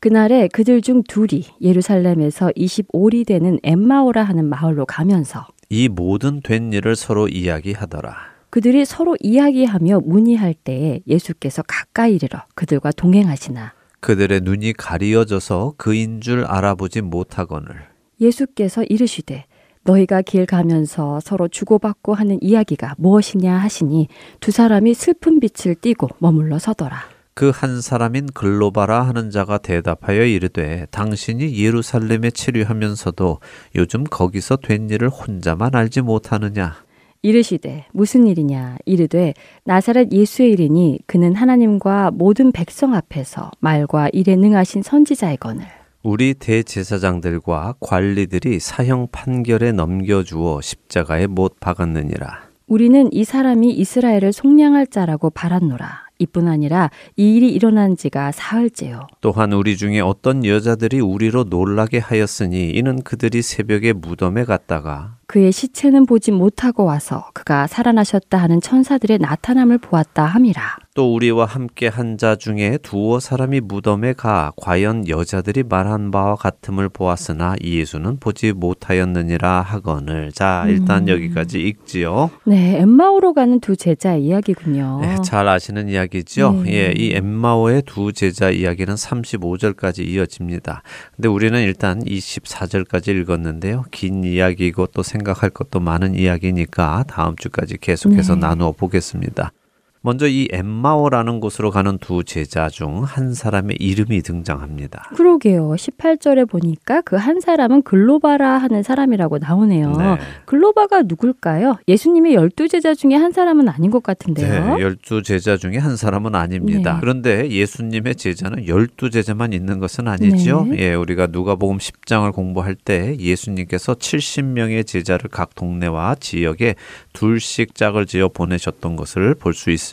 [0.00, 6.96] 그날에 그들 중 둘이 예루살렘에서 25리 되는 엠마오라 하는 마을로 가면서 이 모든 된 일을
[6.96, 8.16] 서로 이야기하더라.
[8.50, 16.44] 그들이 서로 이야기하며 문의할 때에 예수께서 가까이 이르러 그들과 동행하시나 그들의 눈이 가리어져서 그인 줄
[16.44, 17.84] 알아보지 못하거늘
[18.20, 19.44] 예수께서 이르시되
[19.82, 24.08] 너희가 길 가면서 서로 주고받고 하는 이야기가 무엇이냐 하시니
[24.40, 27.17] 두 사람이 슬픈 빛을 띠고 머물러 서더라.
[27.38, 33.38] 그 한 사람인 글로바라 하는 자가 대답하여 이르되 당신이 예루살렘에 체류하면서도
[33.76, 36.74] 요즘 거기서 된 일을 혼자만 알지 못하느냐?
[37.22, 38.78] 이르시되 무슨 일이냐?
[38.86, 45.64] 이르되 나사렛 예수의 일이니 그는 하나님과 모든 백성 앞에서 말과 일에 능하신 선지자이거늘.
[46.02, 52.48] 우리 대제사장들과 관리들이 사형 판결에 넘겨주어 십자가에 못 박았느니라.
[52.66, 56.07] 우리는 이 사람이 이스라엘을 속량할 자라고 바랐노라.
[56.18, 59.06] 이뿐 아니라 이 일이 일어난 지가 사흘째요.
[59.20, 66.06] 또한 우리 중에 어떤 여자들이 우리로 놀라게 하였으니 이는 그들이 새벽에 무덤에 갔다가 그의 시체는
[66.06, 70.77] 보지 못하고 와서 그가 살아나셨다 하는 천사들의 나타남을 보았다 함이라.
[70.98, 76.88] 또 우리와 함께 한 자 중에 두어 사람이 무덤에 가 과연 여자들이 말한 바와 같음을
[76.88, 81.08] 보았으나 예수는 보지 못하였느니라 하거늘 자 일단 음.
[81.10, 82.30] 여기까지 읽지요.
[82.44, 84.98] 네, 엠마오로 가는 두 제자의 이야기군요.
[85.02, 86.62] 네, 잘 아시는 이야기죠.
[86.64, 86.72] 네.
[86.72, 90.82] 예, 이 엠마오의 두 제자 이야기는 35절까지 이어집니다.
[91.14, 93.84] 근데 우리는 일단 24절까지 읽었는데요.
[93.92, 98.40] 긴 이야기이고 또 생각할 것도 많은 이야기니까 다음 주까지 계속해서 네.
[98.40, 99.52] 나누어 보겠습니다.
[100.00, 105.10] 먼저 이 엠마오라는 곳으로 가는 두 제자 중 한 사람의 이름이 등장합니다.
[105.14, 105.70] 그러게요.
[105.76, 109.92] 18절에 보니까 그 한 사람은 글로바라 하는 사람이라고 나오네요.
[109.92, 110.18] 네.
[110.46, 111.78] 글로바가 누굴까요?
[111.88, 114.76] 예수님의 열두 제자 중에 한 사람은 아닌 것 같은데요.
[114.76, 116.94] 네, 열두 제자 중에 한 사람은 아닙니다.
[116.94, 117.00] 네.
[117.00, 120.66] 그런데 예수님의 제자는 열두 제자만 있는 것은 아니죠.
[120.70, 120.78] 네.
[120.78, 126.76] 예, 우리가 누가복음 10장을 공부할 때 예수님께서 70명의 제자를 각 동네와 지역에
[127.12, 129.87] 둘씩 짝을 지어 보내셨던 것을 볼 수 있습니다.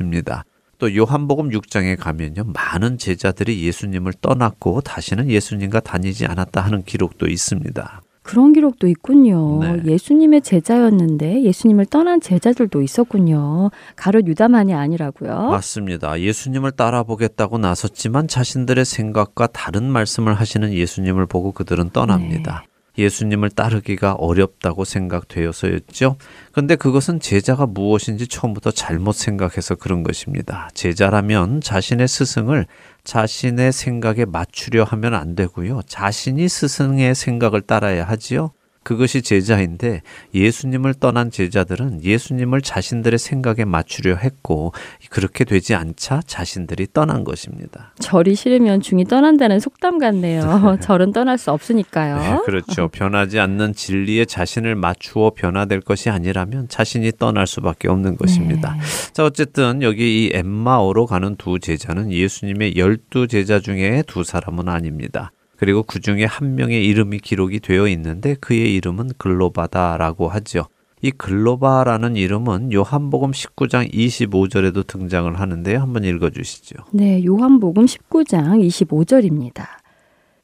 [0.78, 2.44] 또 요한복음 6장에 가면요.
[2.54, 8.02] 많은 제자들이 예수님을 떠났고 다시는 예수님과 다니지 않았다 하는 기록도 있습니다.
[8.26, 9.60] 그런 기록도 있군요.
[9.60, 9.82] 네.
[9.86, 13.70] 예수님의 제자였는데 예수님을 떠난 제자들도 있었군요.
[13.96, 15.52] 가롯 유다만이 아니라고요.
[15.52, 16.20] 맞습니다.
[16.20, 22.64] 예수님을 따라보겠다고 나섰지만 자신들의 생각과 다른 말씀을 하시는 예수님을 보고 그들은 떠납니다.
[22.98, 26.18] 예수님을 따르기가 어렵다고 생각되어서였죠.
[26.52, 30.70] 그런데 그것은 제자가 무엇인지 처음부터 잘못 생각해서 그런 것입니다.
[30.74, 32.66] 제자라면 자신의 스승을
[33.04, 35.82] 자신의 생각에 맞추려 하면 안 되고요.
[35.88, 38.52] 자신이 스승의 생각을 따라야 하지요.
[38.86, 40.04] 그것이 제자인데
[40.36, 44.74] 예수님을 떠난 제자들은 예수님을 자신들의 생각에 맞추려 했고
[45.10, 47.94] 그렇게 되지 않자 자신들이 떠난 것입니다.
[48.00, 50.78] 절이 싫으면 중이 떠난다는 속담 같네요.
[50.82, 52.18] 절은 떠날 수 없으니까요.
[52.18, 52.88] 네, 그렇죠.
[52.90, 58.76] 변하지 않는 진리에 자신을 맞추어 변화될 것이 아니라면 자신이 떠날 수밖에 없는 것입니다.
[58.76, 58.82] 네.
[59.14, 65.32] 자, 어쨌든 여기 이 엠마오로 가는 두 제자는 예수님의 열두 제자 중에 두 사람은 아닙니다.
[65.58, 70.66] 그리고 그 중에 한 명의 이름이 기록이 되어 있는데 그의 이름은 글로바다라고 하죠.
[71.02, 75.80] 이 글로바라는 이름은 요한복음 19장 25절에도 등장을 하는데요.
[75.80, 76.76] 한번 읽어 주시죠.
[76.92, 79.66] 네, 요한복음 19장 25절입니다.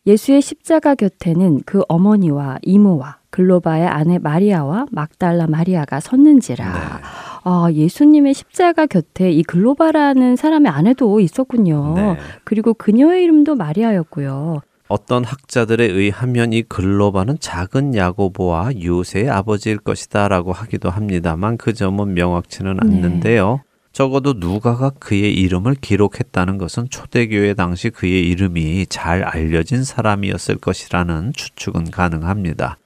[0.05, 6.73] 예수의 십자가 곁에는 그 어머니와 이모와 글로바의 아내 마리아와 막달라 마리아가 섰는지라.
[6.73, 6.79] 네.
[7.43, 11.93] 아, 예수님의 십자가 곁에 이 글로바라는 사람의 아내도 있었군요.
[11.95, 12.17] 네.
[12.43, 14.61] 그리고 그녀의 이름도 마리아였고요.
[14.91, 22.73] 어떤 학자들에 의하면 이 글로바는 작은 야고보와 요새의 아버지일 것이다라고 하기도 합니다만 그 점은 명확치는
[22.73, 22.79] 네.
[22.81, 23.61] 않는데요.
[23.93, 31.91] 적어도 누가가 그의 이름을 기록했다는 것은 초대교회 당시 그의 이름이 잘 알려진 사람이었을 것이라는 추측은
[31.91, 32.77] 가능합니다.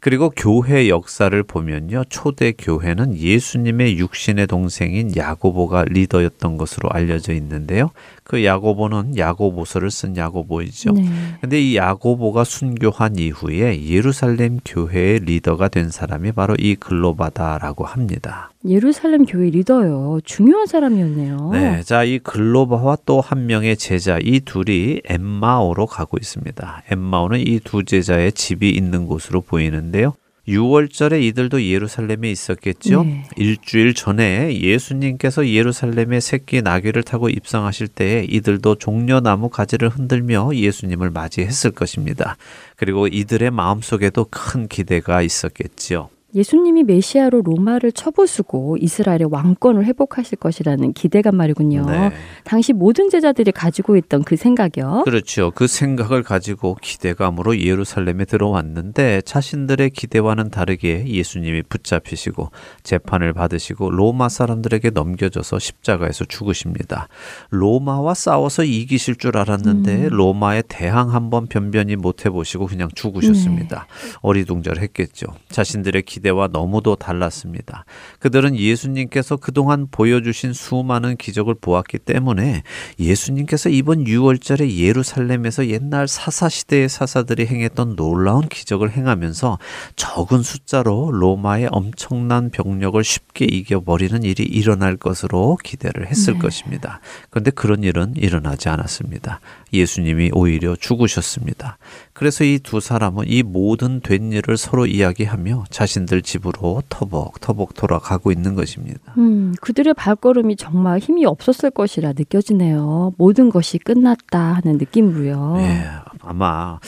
[0.00, 2.04] 그리고 교회 역사를 보면요.
[2.10, 7.90] 초대 교회는 예수님의 육신의 동생인 야고보가 리더였던 것으로 알려져 있는데요.
[8.26, 10.92] 그 야고보는 야고보서를 쓴 야고보이죠.
[10.92, 11.04] 네.
[11.42, 18.50] 근데 이 야고보가 순교한 이후에 예루살렘 교회의 리더가 된 사람이 바로 이 글로바다라고 합니다.
[18.66, 20.20] 예루살렘 교회 리더요.
[20.24, 21.50] 중요한 사람이었네요.
[21.52, 26.82] 네, 자, 이 글로바와 또 한 명의 제자, 이 둘이 엠마오로 가고 있습니다.
[26.90, 30.14] 엠마오는 이 두 제자의 집이 있는 곳으로 보이는데요.
[30.48, 33.04] 6월절에 이들도 예루살렘에 있었겠죠.
[33.04, 33.24] 네.
[33.36, 41.70] 일주일 전에 예수님께서 예루살렘에 새끼 나귀를 타고 입성하실 때에 이들도 종려나무 가지를 흔들며 예수님을 맞이했을
[41.70, 42.36] 것입니다.
[42.76, 46.10] 그리고 이들의 마음속에도 큰 기대가 있었겠지요.
[46.34, 51.86] 예수님이 메시아로 로마를 쳐부수고 이스라엘의 왕권을 회복하실 것이라는 기대감 말이군요.
[51.86, 52.10] 네.
[52.42, 55.02] 당시 모든 제자들이 가지고 있던 그 생각이요.
[55.04, 55.52] 그렇죠.
[55.54, 62.50] 그 생각을 가지고 기대감으로 예루살렘에 들어왔는데 자신들의 기대와는 다르게 예수님이 붙잡히시고
[62.82, 67.08] 재판을 받으시고 로마 사람들에게 넘겨져서 십자가에서 죽으십니다.
[67.50, 73.86] 로마와 싸워서 이기실 줄 알았는데 로마에 대항 한번 변변히 못 해보시고 그냥 죽으셨습니다.
[74.22, 75.26] 어리둥절했겠죠.
[75.48, 77.84] 자신들의 기대 와 너무도 달랐습니다.
[78.18, 82.62] 그들은 예수님께서 그동안 보여주신 수많은 기적을 보았기 때문에
[82.98, 89.58] 예수님께서 이번 6월절에 예루살렘에서 옛날 사사시대의 사사들이 행했던 놀라운 기적을 행하면서
[89.96, 97.00] 적은 숫자로 로마의 엄청난 병력을 쉽게 이겨버리는 일이 일어날 것으로 기대를 했을 것입니다.
[97.30, 99.40] 그런데 그런 일은 일어나지 않았습니다.
[99.72, 101.78] 예수님이 오히려 죽으셨습니다.
[102.14, 108.54] 그래서 이 두 사람은 이 모든 된 일을 서로 이야기하며 자기들 집으로 터벅터벅 돌아가고 있는
[108.54, 109.00] 것입니다.
[109.18, 113.12] 음, 그들의 발걸음이 정말 힘이 없었을 것이라 느껴지네요.
[113.18, 115.56] 모든 것이 끝났다 하는 느낌으로요.
[115.58, 115.84] 예,
[116.20, 116.80] 아마 아,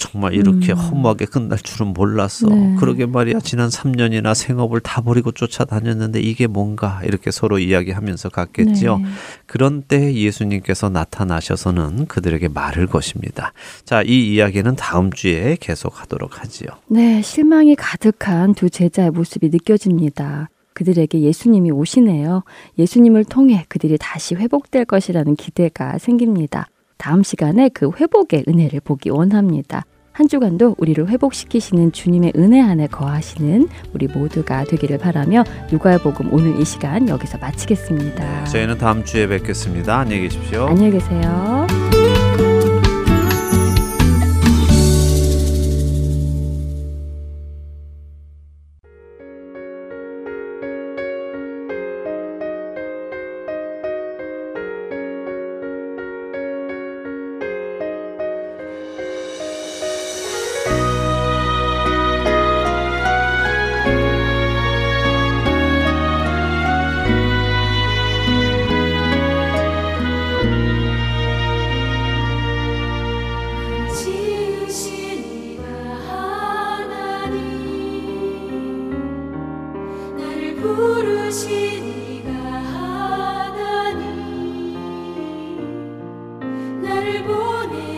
[0.00, 0.78] 정말 이렇게 음.
[0.78, 2.48] 허무하게 끝날 줄은 몰랐어.
[2.48, 2.76] 네.
[2.78, 3.40] 그러게 말이야.
[3.40, 8.98] 지난 3년이나 생업을 다 버리고 쫓아다녔는데 이게 뭔가 이렇게 서로 이야기하면서 갔겠지요.
[8.98, 9.04] 네.
[9.46, 13.52] 그런 때 예수님께서 나타나셔서는 그들에게 말을 것입니다.
[13.84, 16.68] 자, 이 이야기는 다음 주에 계속 하도록 하지요.
[16.88, 20.48] 네, 실망이 가득한 두 제자의 모습이 느껴집니다.
[20.74, 22.44] 그들에게 예수님이 오시네요.
[22.78, 26.68] 예수님을 통해 그들이 다시 회복될 것이라는 기대가 생깁니다.
[26.96, 29.84] 다음 시간에 그 회복의 은혜를 보기 원합니다.
[30.12, 36.64] 한 주간도 우리를 회복시키시는 주님의 은혜 안에 거하시는 우리 모두가 되기를 바라며 누가복음 오늘 이
[36.64, 38.44] 시간 여기서 마치겠습니다.
[38.46, 39.98] 저희는 다음 주에 뵙겠습니다.
[39.98, 40.66] 안녕히 계십시오.
[40.66, 41.97] 안녕히 계세요.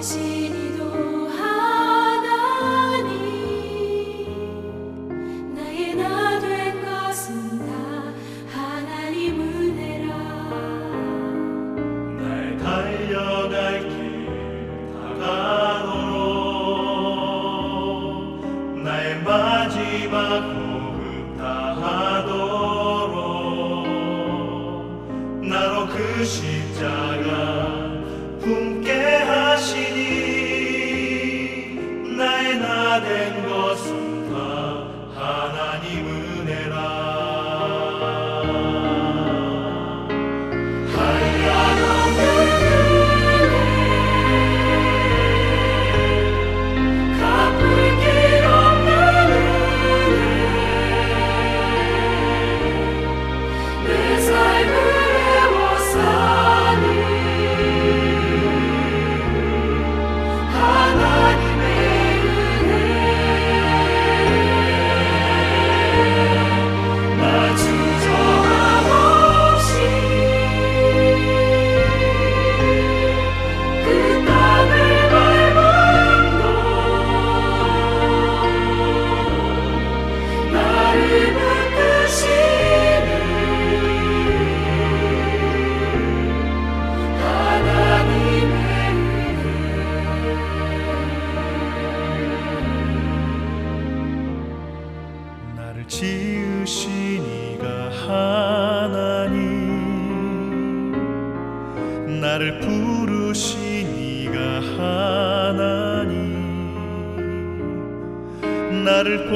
[0.01, 0.30] 보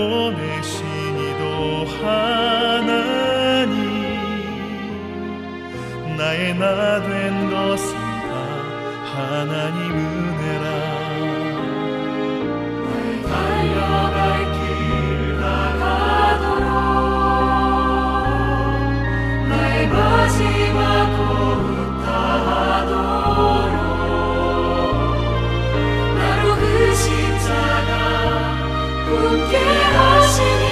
[0.08, 0.84] 보내신
[1.18, 3.74] 이도 하나님.
[6.18, 7.94] 나의 나 된 것은
[8.28, 8.32] 다
[9.14, 10.66] 하나님 은혜라.
[13.30, 14.12] 달려갈
[14.52, 14.60] 길
[15.40, 16.68] 나가도록.
[19.48, 21.03] 나의 마지막
[29.34, 30.63] 품게 하시니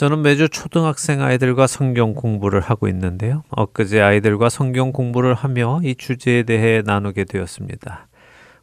[0.00, 3.42] 저는 매주 초등학생 아이들과 성경 공부를 하고 있는데요.
[3.50, 8.08] 엊그제 아이들과 성경 공부를 하며 이 주제에 대해 나누게 되었습니다.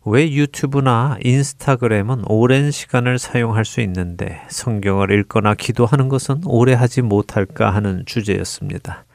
[0.05, 7.69] 왜 유튜브나 인스타그램은 오랜 시간을 사용할 수 있는데 성경을 읽거나 기도하는 것은 오래 하지 못할까
[7.69, 9.05] 하는 주제였습니다.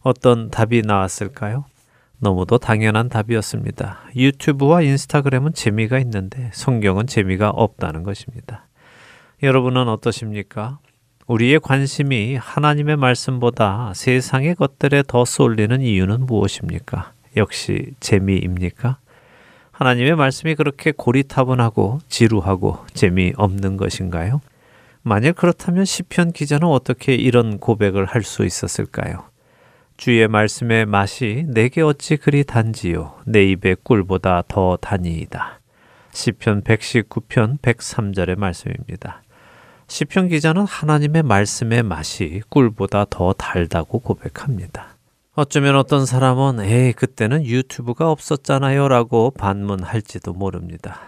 [0.00, 1.66] 어떤 답이 나왔을까요?
[2.18, 4.04] 너무도 당연한 답이었습니다.
[4.16, 8.66] 유튜브와 인스타그램은 재미가 있는데 성경은 재미가 없다는 것입니다.
[9.42, 10.78] 여러분은 어떠십니까?
[11.28, 17.12] 우리의 관심이 하나님의 말씀보다 세상의 것들에 더 쏠리는 이유는 무엇입니까?
[17.36, 18.96] 역시 재미입니까?
[19.70, 24.40] 하나님의 말씀이 그렇게 고리타분하고 지루하고 재미없는 것인가요?
[25.02, 29.24] 만일 그렇다면 시편 기자는 어떻게 이런 고백을 할 수 있었을까요?
[29.98, 35.60] 주의 말씀의 맛이 내게 어찌 그리 단지요 내 입의 꿀보다 더 다니이다.
[36.10, 39.22] 시편 119편 103절의 말씀입니다.
[39.88, 44.96] 시편 기자는 하나님의 말씀의 맛이 꿀보다 더 달다고 고백합니다.
[45.34, 51.00] 어쩌면 어떤 사람은 에이 그때는 유튜브가 없었잖아요 라고 반문할지도 모릅니다.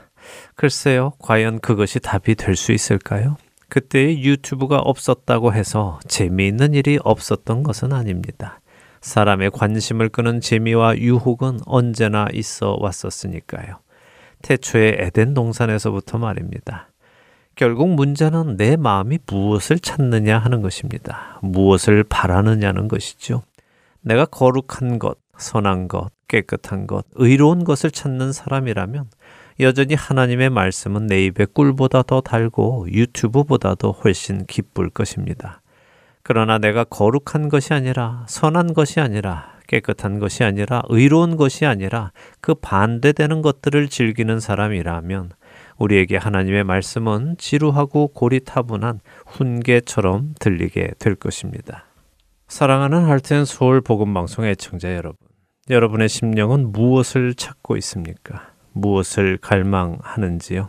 [0.55, 3.37] 글쎄요 과연 그것이 답이 될 수 있을까요?
[3.68, 8.61] 그때 유튜브가 없었다고 해서 재미있는 일이 없었던 것은 아닙니다.
[9.01, 13.78] 사람의 관심을 끄는 재미와 유혹은 언제나 있어 왔었으니까요.
[14.43, 16.89] 태초의 에덴 동산에서부터 말입니다.
[17.57, 21.39] 결국 문제는 내 마음이 무엇을 찾느냐 하는 것입니다.
[21.43, 23.43] 무엇을 바라느냐는 것이죠.
[24.01, 29.11] 내가 거룩한 것, 선한 것, 깨끗한 것, 의로운 것을 찾는 사람이라면
[29.61, 35.61] 여전히 하나님의 말씀은 내 입에 꿀보다 더 달고 유튜브보다도 훨씬 기쁠 것입니다.
[36.23, 42.55] 그러나 내가 거룩한 것이 아니라 선한 것이 아니라 깨끗한 것이 아니라 의로운 것이 아니라 그
[42.55, 45.31] 반대되는 것들을 즐기는 사람이라면
[45.81, 51.87] 우리에게 하나님의 말씀은 지루하고 고리타분한 훈계처럼 들리게 될 것입니다.
[52.49, 55.16] 사랑하는 할텐 서울 복음 방송의 청자 여러분,
[55.70, 58.51] 여러분의 심령은 무엇을 찾고 있습니까?
[58.72, 60.68] 무엇을 갈망하는지요?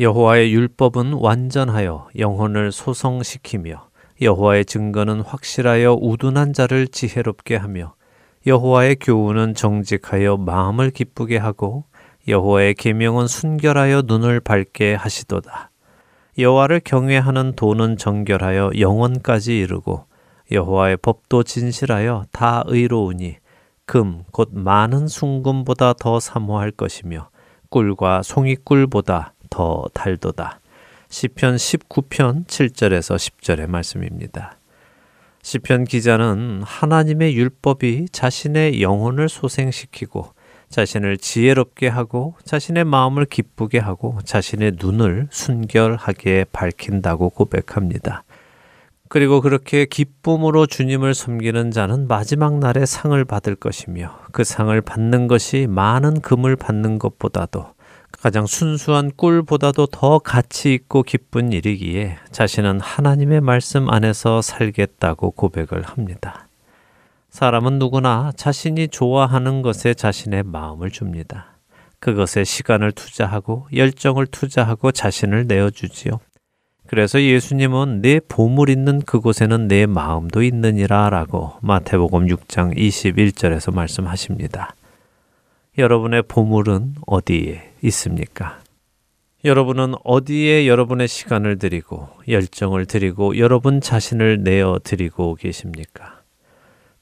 [0.00, 3.88] 여호와의 율법은 완전하여 영혼을 소성시키며
[4.20, 7.94] 여호와의 증거는 확실하여 우둔한 자를 지혜롭게 하며
[8.46, 11.84] 여호와의 교훈은 정직하여 마음을 기쁘게 하고
[12.26, 15.70] 여호와의 계명은 순결하여 눈을 밝게 하시도다.
[16.38, 20.06] 여호와를 경외하는 도는 정결하여 영원까지 이르고
[20.50, 23.36] 여호와의 법도 진실하여 다 의로우니
[23.86, 27.28] 금 곧 많은 순금보다 더 사모할 것이며
[27.68, 30.60] 꿀과 송이꿀보다 더 달도다.
[31.08, 34.56] 시편 19편 7절에서 10절의 말씀입니다.
[35.42, 40.32] 시편 기자는 하나님의 율법이 자신의 영혼을 소생시키고
[40.68, 48.24] 자신을 지혜롭게 하고 자신의 마음을 기쁘게 하고 자신의 눈을 순결하게 밝힌다고 고백합니다.
[49.08, 55.66] 그리고 그렇게 기쁨으로 주님을 섬기는 자는 마지막 날에 상을 받을 것이며 그 상을 받는 것이
[55.68, 57.74] 많은 금을 받는 것보다도
[58.20, 66.43] 가장 순수한 꿀보다도 더 가치 있고 기쁜 일이기에 자신은 하나님의 말씀 안에서 살겠다고 고백을 합니다.
[67.34, 71.58] 사람은 누구나 자신이 좋아하는 것에 자신의 마음을 줍니다.
[71.98, 76.20] 그것에 시간을 투자하고 열정을 투자하고 자신을 내어주지요.
[76.86, 84.76] 그래서 예수님은 내 보물 있는 그곳에는 내 마음도 있느니라 라고 마태복음 6장 21절에서 말씀하십니다.
[85.76, 88.60] 여러분의 보물은 어디에 있습니까?
[89.44, 96.13] 여러분은 어디에 여러분의 시간을 드리고 열정을 드리고 여러분 자신을 내어 드리고 계십니까?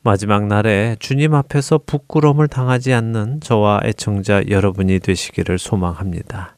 [0.04, 6.56] 마지막 날에 주님 앞에서 부끄러움을 당하지 않는 저와 애청자 여러분이 되시기를 소망합니다.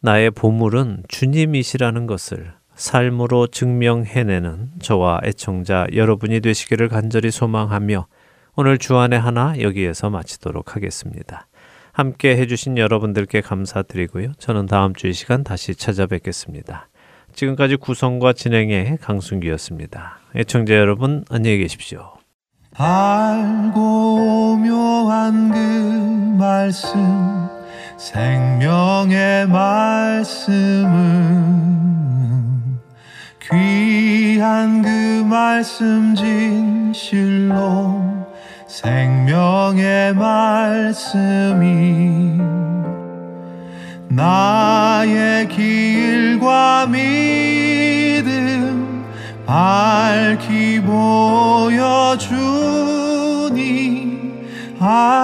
[0.00, 8.08] 나의 보물은 주님이시라는 것을 삶으로 증명해내는 저와 애청자 여러분이 되시기를 간절히 소망하며
[8.56, 11.46] 오늘 주안의 하나 여기에서 마치도록 하겠습니다.
[11.92, 14.32] 함께 해주신 여러분들께 감사드리고요.
[14.38, 16.88] 저는 다음 주 이 시간 다시 찾아뵙겠습니다.
[17.34, 20.18] 지금까지 구성과 진행의 강순기였습니다.
[20.34, 22.23] 애청자 여러분 안녕히 계십시오.
[22.76, 27.48] 알고 묘한 그 말씀
[27.96, 30.90] 생명의 말씀은
[33.40, 38.02] 귀한 그 말씀 진실로
[38.66, 41.62] 생명의 말씀이
[44.08, 47.63] 나의 길과 믿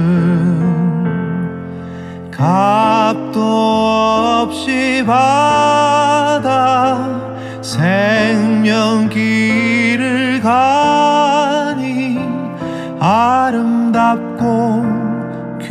[2.32, 3.40] 값도
[4.42, 6.42] 없이 받아
[7.62, 12.18] 생명 길을 가니
[12.98, 14.91] 아름답고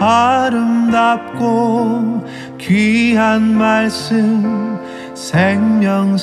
[0.00, 1.40] 아름답고
[2.58, 4.78] 귀한 말씀
[5.14, 6.20] 생명샘이로다